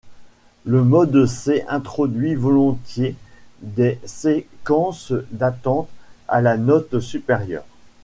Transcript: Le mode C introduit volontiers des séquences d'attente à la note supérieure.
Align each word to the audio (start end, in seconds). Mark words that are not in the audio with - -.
Le 0.65 0.83
mode 0.83 1.27
C 1.27 1.63
introduit 1.69 2.33
volontiers 2.33 3.13
des 3.61 3.99
séquences 4.03 5.13
d'attente 5.29 5.89
à 6.27 6.41
la 6.41 6.57
note 6.57 6.99
supérieure. 6.99 7.65